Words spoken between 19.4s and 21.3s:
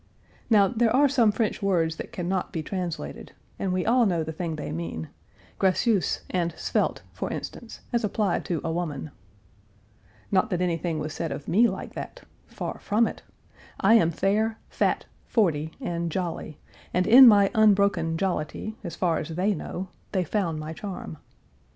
know, they found my charm.